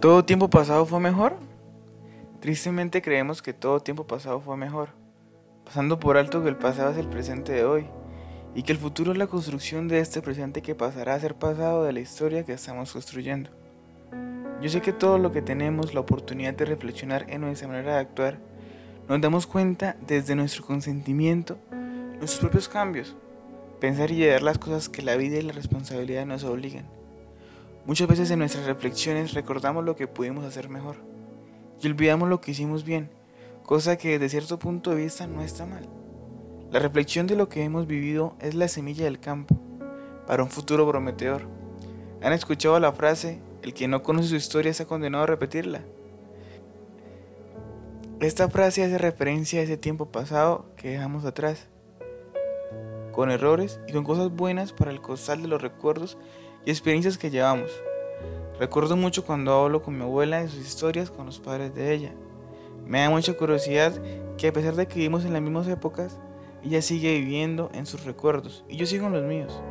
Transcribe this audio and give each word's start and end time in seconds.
¿Todo 0.00 0.24
tiempo 0.24 0.48
pasado 0.48 0.86
fue 0.86 0.98
mejor? 0.98 1.36
Tristemente 2.40 3.02
creemos 3.02 3.42
que 3.42 3.52
todo 3.52 3.80
tiempo 3.80 4.06
pasado 4.06 4.40
fue 4.40 4.56
mejor, 4.56 4.88
pasando 5.66 6.00
por 6.00 6.16
alto 6.16 6.42
que 6.42 6.48
el 6.48 6.56
pasado 6.56 6.92
es 6.92 6.96
el 6.96 7.06
presente 7.06 7.52
de 7.52 7.66
hoy 7.66 7.86
y 8.54 8.62
que 8.62 8.72
el 8.72 8.78
futuro 8.78 9.12
es 9.12 9.18
la 9.18 9.26
construcción 9.26 9.88
de 9.88 9.98
este 9.98 10.22
presente 10.22 10.62
que 10.62 10.74
pasará 10.74 11.12
a 11.12 11.20
ser 11.20 11.34
pasado 11.34 11.84
de 11.84 11.92
la 11.92 12.00
historia 12.00 12.44
que 12.44 12.54
estamos 12.54 12.94
construyendo. 12.94 13.50
Yo 14.62 14.70
sé 14.70 14.80
que 14.80 14.94
todo 14.94 15.18
lo 15.18 15.32
que 15.32 15.42
tenemos 15.42 15.92
la 15.92 16.00
oportunidad 16.00 16.54
de 16.54 16.64
reflexionar 16.64 17.26
en 17.28 17.42
nuestra 17.42 17.68
manera 17.68 17.96
de 17.96 18.00
actuar, 18.00 18.38
nos 19.06 19.20
damos 19.20 19.46
cuenta 19.46 19.96
desde 20.06 20.34
nuestro 20.34 20.64
consentimiento, 20.64 21.58
nuestros 22.16 22.40
propios 22.40 22.70
cambios, 22.70 23.16
pensar 23.80 24.10
y 24.10 24.16
llevar 24.16 24.40
las 24.40 24.56
cosas 24.56 24.88
que 24.88 25.02
la 25.02 25.16
vida 25.16 25.36
y 25.36 25.42
la 25.42 25.52
responsabilidad 25.52 26.24
nos 26.24 26.44
obligan. 26.44 26.99
Muchas 27.86 28.08
veces 28.08 28.30
en 28.30 28.40
nuestras 28.40 28.66
reflexiones 28.66 29.32
recordamos 29.32 29.84
lo 29.84 29.96
que 29.96 30.06
pudimos 30.06 30.44
hacer 30.44 30.68
mejor 30.68 30.96
y 31.80 31.86
olvidamos 31.86 32.28
lo 32.28 32.40
que 32.40 32.50
hicimos 32.50 32.84
bien, 32.84 33.10
cosa 33.64 33.96
que 33.96 34.18
desde 34.18 34.28
cierto 34.28 34.58
punto 34.58 34.90
de 34.90 34.96
vista 34.96 35.26
no 35.26 35.42
está 35.42 35.64
mal. 35.64 35.88
La 36.70 36.78
reflexión 36.78 37.26
de 37.26 37.36
lo 37.36 37.48
que 37.48 37.64
hemos 37.64 37.86
vivido 37.86 38.36
es 38.38 38.54
la 38.54 38.68
semilla 38.68 39.04
del 39.04 39.18
campo 39.18 39.58
para 40.26 40.42
un 40.42 40.50
futuro 40.50 40.88
prometedor. 40.88 41.48
¿Han 42.22 42.34
escuchado 42.34 42.78
la 42.78 42.92
frase, 42.92 43.40
el 43.62 43.72
que 43.72 43.88
no 43.88 44.02
conoce 44.02 44.28
su 44.28 44.36
historia 44.36 44.70
está 44.70 44.84
condenado 44.84 45.24
a 45.24 45.26
repetirla? 45.26 45.80
Esta 48.20 48.50
frase 48.50 48.84
hace 48.84 48.98
referencia 48.98 49.60
a 49.60 49.62
ese 49.64 49.78
tiempo 49.78 50.12
pasado 50.12 50.66
que 50.76 50.90
dejamos 50.90 51.24
atrás, 51.24 51.68
con 53.12 53.30
errores 53.30 53.80
y 53.88 53.92
con 53.92 54.04
cosas 54.04 54.30
buenas 54.30 54.74
para 54.74 54.90
el 54.90 55.00
costal 55.00 55.40
de 55.40 55.48
los 55.48 55.62
recuerdos 55.62 56.18
y 56.64 56.70
experiencias 56.70 57.18
que 57.18 57.30
llevamos. 57.30 57.70
Recuerdo 58.58 58.96
mucho 58.96 59.24
cuando 59.24 59.52
hablo 59.52 59.82
con 59.82 59.96
mi 59.96 60.02
abuela 60.02 60.42
de 60.42 60.48
sus 60.48 60.60
historias 60.60 61.10
con 61.10 61.26
los 61.26 61.38
padres 61.38 61.74
de 61.74 61.94
ella. 61.94 62.12
Me 62.86 63.00
da 63.00 63.10
mucha 63.10 63.32
curiosidad 63.34 63.92
que 64.36 64.48
a 64.48 64.52
pesar 64.52 64.74
de 64.74 64.86
que 64.86 64.96
vivimos 64.96 65.24
en 65.24 65.32
las 65.32 65.40
mismas 65.40 65.66
épocas, 65.68 66.18
ella 66.62 66.82
sigue 66.82 67.18
viviendo 67.18 67.70
en 67.72 67.86
sus 67.86 68.04
recuerdos 68.04 68.64
y 68.68 68.76
yo 68.76 68.84
sigo 68.84 69.06
en 69.06 69.12
los 69.14 69.22
míos. 69.22 69.62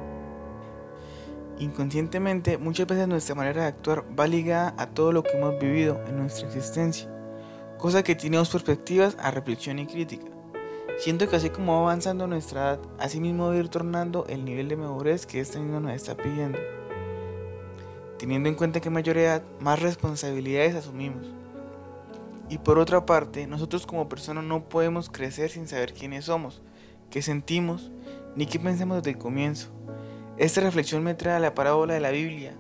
Inconscientemente, 1.60 2.58
muchas 2.58 2.88
veces 2.88 3.08
nuestra 3.08 3.36
manera 3.36 3.64
de 3.64 3.68
actuar 3.68 4.06
va 4.18 4.26
ligada 4.28 4.74
a 4.78 4.88
todo 4.88 5.12
lo 5.12 5.24
que 5.24 5.38
hemos 5.38 5.60
vivido 5.60 6.02
en 6.08 6.18
nuestra 6.18 6.48
existencia, 6.48 7.10
cosa 7.78 8.02
que 8.02 8.16
tiene 8.16 8.38
dos 8.38 8.50
perspectivas 8.50 9.18
a 9.20 9.30
reflexión 9.30 9.78
y 9.78 9.86
crítica. 9.86 10.26
Siento 10.98 11.30
que 11.30 11.36
así 11.36 11.50
como 11.50 11.74
va 11.74 11.80
avanzando 11.82 12.28
nuestra 12.28 12.62
edad, 12.62 12.80
así 12.98 13.20
mismo 13.20 13.48
va 13.48 13.54
a 13.54 13.58
ir 13.58 13.70
tornando 13.70 14.26
el 14.28 14.46
nivel 14.46 14.68
de 14.68 14.78
madurez 14.78 15.26
que 15.26 15.42
este 15.42 15.60
mundo 15.60 15.80
nos 15.80 15.94
está 15.94 16.16
pidiendo. 16.16 16.58
Teniendo 18.20 18.50
en 18.50 18.56
cuenta 18.56 18.82
que 18.82 18.90
mayor 18.90 19.18
edad, 19.18 19.42
más 19.62 19.82
responsabilidades 19.82 20.76
asumimos. 20.76 21.26
Y 22.50 22.58
por 22.58 22.78
otra 22.78 23.06
parte, 23.06 23.48
nosotros 23.48 23.88
como 23.88 24.10
personas 24.10 24.44
no 24.44 24.68
podemos 24.68 25.10
crecer 25.10 25.50
sin 25.50 25.70
saber 25.70 25.94
quiénes 25.94 26.26
somos, 26.26 26.62
qué 27.10 27.22
sentimos, 27.22 27.92
ni 28.36 28.46
qué 28.46 28.60
pensamos 28.60 28.98
desde 28.98 29.12
el 29.12 29.18
comienzo. 29.18 29.70
Esta 30.38 30.60
reflexión 30.60 31.02
me 31.02 31.14
trae 31.14 31.36
a 31.36 31.40
la 31.40 31.56
parábola 31.56 31.94
de 31.94 32.02
la 32.02 32.12
Biblia, 32.12 32.54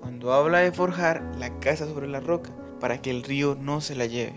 cuando 0.00 0.32
habla 0.32 0.58
de 0.58 0.70
forjar 0.70 1.22
la 1.38 1.58
casa 1.58 1.86
sobre 1.86 2.06
la 2.06 2.20
roca, 2.20 2.50
para 2.78 3.02
que 3.02 3.10
el 3.10 3.24
río 3.24 3.56
no 3.60 3.80
se 3.80 3.96
la 3.96 4.06
lleve. 4.06 4.34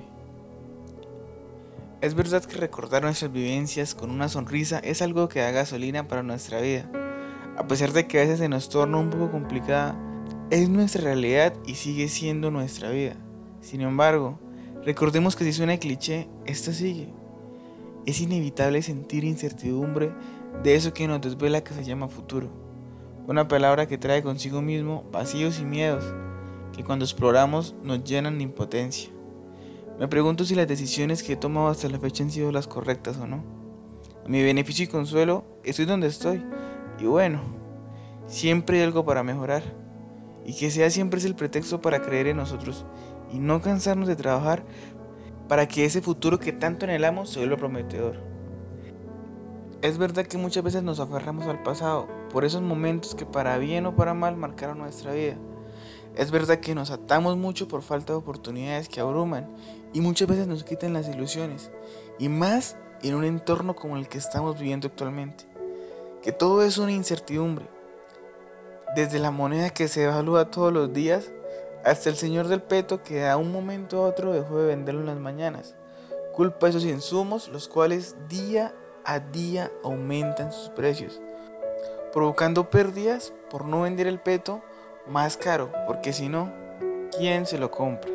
Es 2.02 2.16
verdad 2.16 2.44
que 2.44 2.58
recordar 2.58 3.04
nuestras 3.04 3.32
vivencias 3.32 3.96
con 3.96 4.10
una 4.10 4.28
sonrisa 4.28 4.80
es 4.80 5.02
algo 5.02 5.30
que 5.30 5.40
da 5.40 5.52
gasolina 5.52 6.08
para 6.08 6.24
nuestra 6.24 6.60
vida. 6.60 6.90
A 7.58 7.68
pesar 7.68 7.94
de 7.94 8.08
que 8.08 8.20
a 8.20 8.24
veces 8.24 8.40
se 8.40 8.50
nos 8.50 8.70
torna 8.70 8.98
un 8.98 9.10
poco 9.10 9.32
complicada, 9.32 9.96
es 10.54 10.70
nuestra 10.70 11.02
realidad 11.02 11.56
y 11.66 11.74
sigue 11.74 12.08
siendo 12.08 12.52
nuestra 12.52 12.92
vida. 12.92 13.16
Sin 13.62 13.82
embargo, 13.82 14.38
recordemos 14.86 15.36
que 15.36 15.46
si 15.46 15.52
suena 15.52 15.80
cliché, 15.80 16.28
esta 16.46 16.74
sigue. 16.74 17.10
Es 18.06 18.22
inevitable 18.22 18.84
sentir 18.84 19.24
incertidumbre 19.24 20.12
de 20.62 20.76
eso 20.76 20.94
que 20.94 21.08
nos 21.08 21.22
desvela 21.22 21.64
que 21.64 21.74
se 21.74 21.84
llama 21.84 22.08
futuro. 22.08 22.50
Una 23.26 23.48
palabra 23.48 23.88
que 23.88 23.98
trae 23.98 24.22
consigo 24.22 24.62
mismo 24.62 25.10
vacíos 25.12 25.60
y 25.60 25.66
miedos 25.66 26.06
que 26.72 26.84
cuando 26.84 27.04
exploramos 27.04 27.74
nos 27.82 28.04
llenan 28.04 28.38
de 28.38 28.44
impotencia. 28.44 29.10
Me 30.00 30.08
pregunto 30.08 30.46
si 30.46 30.54
las 30.54 30.68
decisiones 30.68 31.24
que 31.24 31.34
he 31.34 31.36
tomado 31.36 31.70
hasta 31.70 31.90
la 31.90 32.00
fecha 32.00 32.24
han 32.24 32.30
sido 32.30 32.52
las 32.52 32.68
correctas 32.68 33.18
o 33.18 33.26
no. 33.26 33.44
A 34.24 34.30
mi 34.30 34.44
beneficio 34.44 34.86
y 34.86 34.88
consuelo, 34.88 35.46
estoy 35.64 35.86
donde 35.86 36.06
estoy. 36.06 36.44
Y 37.00 37.06
bueno, 37.06 37.42
siempre 38.28 38.78
hay 38.78 38.84
algo 38.84 39.04
para 39.04 39.24
mejorar. 39.24 39.83
Y 40.46 40.54
que 40.54 40.72
sea 40.72 40.90
siempre 40.90 41.20
es 41.20 41.26
el 41.26 41.36
pretexto 41.36 41.82
para 41.82 42.02
creer 42.02 42.28
en 42.28 42.38
nosotros 42.38 42.86
y 43.32 43.40
no 43.40 43.62
cansarnos 43.62 44.08
de 44.08 44.16
trabajar 44.16 44.64
para 45.48 45.68
que 45.68 45.86
ese 45.86 46.02
futuro 46.02 46.40
que 46.40 46.54
tanto 46.54 46.86
anhelamos 46.86 47.30
se 47.30 47.40
vuelva 47.40 47.58
prometedor. 47.58 48.18
Es 49.82 49.98
verdad 49.98 50.26
que 50.26 50.38
muchas 50.38 50.64
veces 50.64 50.84
nos 50.84 51.00
aferramos 51.00 51.46
al 51.48 51.62
pasado 51.62 52.08
por 52.32 52.46
esos 52.46 52.62
momentos 52.62 53.16
que 53.16 53.26
para 53.26 53.58
bien 53.58 53.86
o 53.86 53.96
para 53.96 54.14
mal 54.14 54.38
marcaron 54.38 54.78
nuestra 54.78 55.14
vida. 55.14 55.36
Es 56.16 56.32
verdad 56.32 56.60
que 56.60 56.76
nos 56.76 56.92
atamos 56.92 57.38
mucho 57.38 57.68
por 57.68 57.82
falta 57.82 58.14
de 58.14 58.20
oportunidades 58.20 58.88
que 58.88 59.02
abruman 59.02 59.54
y 59.94 60.00
muchas 60.00 60.28
veces 60.28 60.48
nos 60.48 60.64
quitan 60.64 60.94
las 60.94 61.10
ilusiones, 61.10 61.72
y 62.20 62.30
más 62.30 62.78
en 63.02 63.16
un 63.16 63.26
entorno 63.26 63.76
como 63.76 63.98
el 63.98 64.08
que 64.08 64.20
estamos 64.20 64.58
viviendo 64.58 64.88
actualmente, 64.88 65.46
que 66.22 66.32
todo 66.32 66.64
es 66.64 66.78
una 66.78 66.92
incertidumbre. 66.92 67.73
Desde 68.96 69.18
la 69.18 69.32
moneda 69.32 69.72
que 69.72 69.88
se 69.88 70.04
evalúa 70.04 70.52
todos 70.52 70.72
los 70.72 70.94
días 70.94 71.32
hasta 71.84 72.10
el 72.10 72.16
señor 72.16 72.48
del 72.48 72.62
peto 72.62 73.02
que 73.02 73.22
de 73.22 73.36
un 73.36 73.52
momento 73.52 73.98
a 73.98 74.08
otro 74.08 74.34
dejó 74.34 74.60
de 74.60 74.68
venderlo 74.68 75.02
en 75.02 75.08
las 75.08 75.18
mañanas. 75.18 75.76
Culpa 76.32 76.70
esos 76.70 76.86
insumos 76.86 77.48
los 77.48 77.68
cuales 77.68 78.16
día 78.30 78.74
a 79.04 79.20
día 79.20 79.72
aumentan 79.84 80.52
sus 80.52 80.70
precios, 80.70 81.22
provocando 82.14 82.70
pérdidas 82.70 83.34
por 83.50 83.66
no 83.66 83.82
vender 83.82 84.06
el 84.06 84.20
peto 84.20 84.62
más 85.08 85.38
caro, 85.38 85.72
porque 85.88 86.14
si 86.14 86.30
no, 86.30 86.54
¿quién 87.18 87.46
se 87.48 87.58
lo 87.58 87.72
compra? 87.72 88.12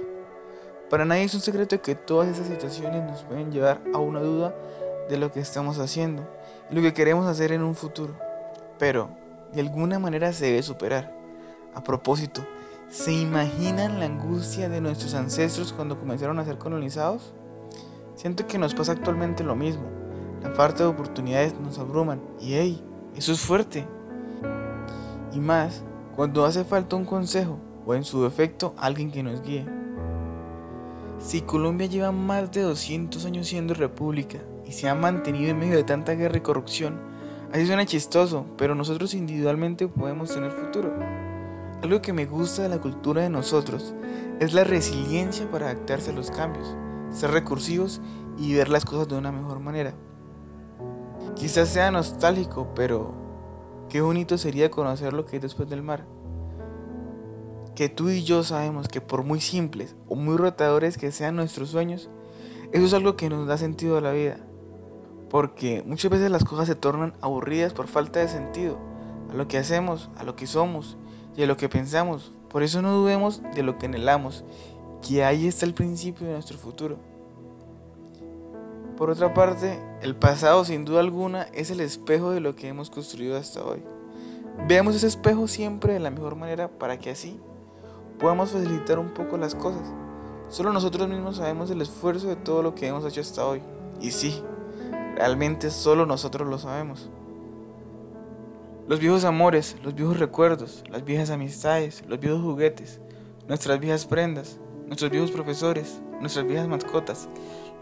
Para 0.88 1.04
nadie 1.04 1.24
es 1.24 1.34
un 1.34 1.40
secreto 1.40 1.82
que 1.82 1.94
todas 1.96 2.28
esas 2.28 2.46
situaciones 2.46 3.02
nos 3.04 3.22
pueden 3.24 3.50
llevar 3.52 3.80
a 3.92 3.98
una 3.98 4.20
duda 4.20 4.54
de 5.08 5.18
lo 5.18 5.32
que 5.32 5.40
estamos 5.40 5.78
haciendo 5.78 6.26
y 6.70 6.74
lo 6.74 6.82
que 6.82 6.94
queremos 6.94 7.26
hacer 7.26 7.52
en 7.52 7.62
un 7.62 7.74
futuro. 7.74 8.14
Pero, 8.78 9.10
de 9.52 9.60
alguna 9.60 9.98
manera 9.98 10.32
se 10.32 10.46
debe 10.46 10.62
superar. 10.62 11.14
A 11.74 11.82
propósito, 11.82 12.46
¿se 12.90 13.12
imaginan 13.12 14.00
la 14.00 14.06
angustia 14.06 14.68
de 14.68 14.80
nuestros 14.80 15.14
ancestros 15.14 15.72
cuando 15.72 15.98
comenzaron 15.98 16.38
a 16.38 16.44
ser 16.44 16.58
colonizados? 16.58 17.32
Siento 18.14 18.46
que 18.46 18.58
nos 18.58 18.74
pasa 18.74 18.92
actualmente 18.92 19.44
lo 19.44 19.54
mismo. 19.54 19.84
La 20.42 20.50
falta 20.50 20.84
de 20.84 20.90
oportunidades 20.90 21.54
nos 21.60 21.78
abruman 21.78 22.20
y 22.40 22.54
hey, 22.54 22.84
eso 23.16 23.32
es 23.32 23.40
fuerte. 23.40 23.86
Y 25.32 25.40
más 25.40 25.82
cuando 26.16 26.44
hace 26.44 26.64
falta 26.64 26.96
un 26.96 27.04
consejo 27.04 27.58
o 27.86 27.94
en 27.94 28.04
su 28.04 28.22
defecto 28.22 28.74
alguien 28.76 29.10
que 29.10 29.22
nos 29.22 29.42
guíe. 29.42 29.66
Si 31.20 31.40
Colombia 31.42 31.86
lleva 31.86 32.12
más 32.12 32.50
de 32.52 32.62
200 32.62 33.24
años 33.24 33.48
siendo 33.48 33.74
república 33.74 34.38
y 34.66 34.72
se 34.72 34.88
ha 34.88 34.94
mantenido 34.94 35.50
en 35.50 35.58
medio 35.58 35.76
de 35.76 35.84
tanta 35.84 36.12
guerra 36.12 36.38
y 36.38 36.42
corrupción, 36.42 37.00
así 37.52 37.66
suena 37.66 37.86
chistoso, 37.86 38.46
pero 38.56 38.74
nosotros 38.74 39.14
individualmente 39.14 39.88
podemos 39.88 40.32
tener 40.32 40.52
futuro. 40.52 40.92
Algo 41.82 42.02
que 42.02 42.12
me 42.12 42.26
gusta 42.26 42.62
de 42.62 42.68
la 42.68 42.80
cultura 42.80 43.22
de 43.22 43.30
nosotros 43.30 43.94
es 44.40 44.52
la 44.52 44.64
resiliencia 44.64 45.50
para 45.50 45.66
adaptarse 45.66 46.10
a 46.10 46.14
los 46.14 46.30
cambios, 46.30 46.76
ser 47.10 47.30
recursivos 47.30 48.00
y 48.36 48.54
ver 48.54 48.68
las 48.68 48.84
cosas 48.84 49.08
de 49.08 49.16
una 49.16 49.32
mejor 49.32 49.60
manera. 49.60 49.94
Quizás 51.36 51.68
sea 51.68 51.90
nostálgico, 51.90 52.72
pero 52.74 53.28
Qué 53.88 54.02
bonito 54.02 54.36
sería 54.36 54.70
conocer 54.70 55.14
lo 55.14 55.24
que 55.24 55.36
hay 55.36 55.40
después 55.40 55.68
del 55.70 55.82
mar. 55.82 56.04
Que 57.74 57.88
tú 57.88 58.10
y 58.10 58.22
yo 58.22 58.44
sabemos 58.44 58.86
que 58.86 59.00
por 59.00 59.22
muy 59.22 59.40
simples 59.40 59.96
o 60.08 60.14
muy 60.14 60.36
rotadores 60.36 60.98
que 60.98 61.10
sean 61.10 61.36
nuestros 61.36 61.70
sueños, 61.70 62.10
eso 62.72 62.84
es 62.84 62.92
algo 62.92 63.16
que 63.16 63.30
nos 63.30 63.46
da 63.46 63.56
sentido 63.56 63.96
a 63.96 64.02
la 64.02 64.12
vida. 64.12 64.36
Porque 65.30 65.82
muchas 65.86 66.10
veces 66.10 66.30
las 66.30 66.44
cosas 66.44 66.66
se 66.66 66.74
tornan 66.74 67.14
aburridas 67.20 67.72
por 67.72 67.86
falta 67.86 68.20
de 68.20 68.28
sentido 68.28 68.78
a 69.30 69.34
lo 69.34 69.48
que 69.48 69.58
hacemos, 69.58 70.08
a 70.16 70.24
lo 70.24 70.36
que 70.36 70.46
somos 70.46 70.96
y 71.36 71.42
a 71.42 71.46
lo 71.46 71.56
que 71.56 71.68
pensamos. 71.68 72.32
Por 72.48 72.62
eso 72.62 72.80
no 72.80 72.92
dudemos 72.92 73.42
de 73.54 73.62
lo 73.62 73.78
que 73.78 73.86
anhelamos, 73.86 74.44
que 75.06 75.24
ahí 75.24 75.46
está 75.46 75.66
el 75.66 75.74
principio 75.74 76.26
de 76.26 76.32
nuestro 76.32 76.58
futuro. 76.58 76.96
Por 78.96 79.10
otra 79.10 79.32
parte, 79.32 79.78
el 80.02 80.16
pasado 80.16 80.64
sin 80.64 80.84
duda 80.84 81.00
alguna 81.00 81.42
es 81.54 81.70
el 81.70 81.80
espejo 81.80 82.30
de 82.30 82.40
lo 82.40 82.56
que 82.56 82.68
hemos 82.68 82.90
construido 82.90 83.36
hasta 83.36 83.62
hoy. 83.62 83.82
Veamos 84.66 84.96
ese 84.96 85.06
espejo 85.06 85.46
siempre 85.46 85.92
de 85.92 86.00
la 86.00 86.10
mejor 86.10 86.34
manera 86.34 86.68
para 86.68 86.98
que 86.98 87.10
así 87.10 87.38
podamos 88.18 88.50
facilitar 88.50 88.98
un 88.98 89.10
poco 89.10 89.36
las 89.36 89.54
cosas. 89.54 89.92
Solo 90.48 90.72
nosotros 90.72 91.08
mismos 91.08 91.36
sabemos 91.36 91.70
el 91.70 91.80
esfuerzo 91.80 92.26
de 92.26 92.36
todo 92.36 92.62
lo 92.62 92.74
que 92.74 92.88
hemos 92.88 93.04
hecho 93.04 93.20
hasta 93.20 93.46
hoy. 93.46 93.62
Y 94.00 94.10
sí, 94.10 94.42
realmente 95.18 95.72
solo 95.72 96.06
nosotros 96.06 96.46
lo 96.48 96.58
sabemos. 96.58 97.10
Los 98.86 99.00
viejos 99.00 99.24
amores, 99.24 99.76
los 99.82 99.92
viejos 99.96 100.16
recuerdos, 100.16 100.84
las 100.88 101.04
viejas 101.04 101.30
amistades, 101.30 102.04
los 102.06 102.20
viejos 102.20 102.40
juguetes, 102.40 103.00
nuestras 103.48 103.80
viejas 103.80 104.06
prendas, 104.06 104.60
nuestros 104.86 105.10
viejos 105.10 105.32
profesores, 105.32 106.00
nuestras 106.20 106.46
viejas 106.46 106.68
mascotas, 106.68 107.28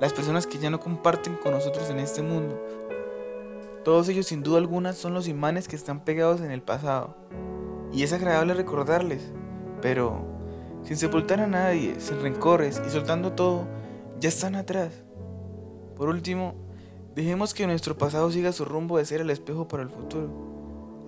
las 0.00 0.14
personas 0.14 0.46
que 0.46 0.56
ya 0.56 0.70
no 0.70 0.80
comparten 0.80 1.36
con 1.36 1.52
nosotros 1.52 1.90
en 1.90 1.98
este 1.98 2.22
mundo. 2.22 2.58
Todos 3.84 4.08
ellos 4.08 4.24
sin 4.24 4.42
duda 4.42 4.56
alguna 4.56 4.94
son 4.94 5.12
los 5.12 5.28
imanes 5.28 5.68
que 5.68 5.76
están 5.76 6.06
pegados 6.06 6.40
en 6.40 6.50
el 6.50 6.62
pasado. 6.62 7.16
Y 7.92 8.02
es 8.02 8.14
agradable 8.14 8.54
recordarles, 8.54 9.30
pero 9.82 10.24
sin 10.84 10.96
sepultar 10.96 11.40
a 11.40 11.46
nadie, 11.46 12.00
sin 12.00 12.18
rencores 12.22 12.80
y 12.84 12.88
soltando 12.88 13.32
todo, 13.32 13.66
ya 14.20 14.30
están 14.30 14.54
atrás. 14.54 15.04
Por 15.96 16.08
último, 16.08 16.65
dejemos 17.16 17.54
que 17.54 17.66
nuestro 17.66 17.96
pasado 17.96 18.30
siga 18.30 18.52
su 18.52 18.66
rumbo 18.66 18.98
de 18.98 19.06
ser 19.06 19.22
el 19.22 19.30
espejo 19.30 19.66
para 19.66 19.82
el 19.82 19.88
futuro. 19.88 20.28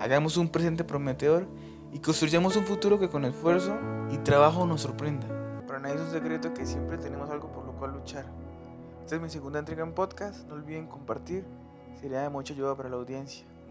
Hagamos 0.00 0.38
un 0.38 0.48
presente 0.48 0.82
prometedor 0.82 1.46
y 1.92 1.98
construyamos 1.98 2.56
un 2.56 2.64
futuro 2.64 2.98
que 2.98 3.10
con 3.10 3.26
esfuerzo 3.26 3.76
y 4.10 4.16
trabajo 4.16 4.66
nos 4.66 4.80
sorprenda. 4.80 5.26
Para 5.66 5.80
nadie 5.80 5.96
es 5.96 6.00
un 6.00 6.10
secreto 6.10 6.54
que 6.54 6.64
siempre 6.64 6.96
tenemos 6.96 7.28
algo 7.28 7.52
por 7.52 7.66
lo 7.66 7.72
cual 7.72 7.92
luchar. 7.92 8.24
Esta 9.02 9.16
es 9.16 9.20
mi 9.20 9.28
segunda 9.28 9.58
entrega 9.58 9.84
en 9.84 9.92
podcast, 9.92 10.48
no 10.48 10.54
olviden 10.54 10.86
compartir, 10.86 11.44
sería 12.00 12.22
de 12.22 12.30
mucha 12.30 12.54
ayuda 12.54 12.74
para 12.74 12.88
la 12.88 12.96
audiencia. 12.96 13.44